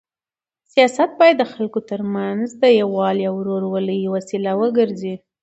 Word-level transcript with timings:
سیاست 0.71 1.09
باید 1.19 1.35
د 1.39 1.43
خلکو 1.53 1.79
تر 1.89 2.01
منځ 2.15 2.45
د 2.61 2.63
یووالي 2.81 3.23
او 3.29 3.35
ورورولۍ 3.39 3.99
وسیله 4.15 4.51
وګرځي. 4.61 5.15